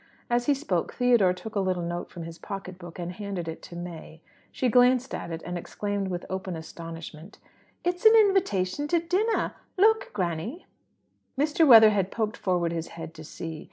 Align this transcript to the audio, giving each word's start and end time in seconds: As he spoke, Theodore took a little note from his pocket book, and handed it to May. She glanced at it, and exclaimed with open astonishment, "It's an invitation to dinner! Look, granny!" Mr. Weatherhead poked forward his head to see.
As 0.31 0.47
he 0.47 0.55
spoke, 0.55 0.93
Theodore 0.95 1.31
took 1.31 1.53
a 1.53 1.59
little 1.59 1.83
note 1.83 2.09
from 2.09 2.23
his 2.23 2.39
pocket 2.39 2.79
book, 2.79 2.97
and 2.97 3.11
handed 3.11 3.47
it 3.47 3.61
to 3.61 3.75
May. 3.75 4.19
She 4.51 4.67
glanced 4.67 5.13
at 5.13 5.29
it, 5.29 5.43
and 5.45 5.59
exclaimed 5.59 6.07
with 6.07 6.25
open 6.27 6.55
astonishment, 6.55 7.37
"It's 7.83 8.03
an 8.03 8.15
invitation 8.15 8.87
to 8.87 8.99
dinner! 8.99 9.53
Look, 9.77 10.09
granny!" 10.11 10.65
Mr. 11.39 11.67
Weatherhead 11.67 12.09
poked 12.09 12.37
forward 12.37 12.71
his 12.71 12.87
head 12.87 13.13
to 13.13 13.23
see. 13.23 13.59